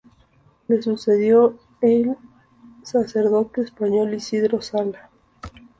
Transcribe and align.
Le 0.67 0.81
sucedió 0.81 1.59
el 1.79 2.17
sacerdote 2.81 3.61
español 3.61 4.15
Isidro 4.15 4.59
Sala. 4.59 5.11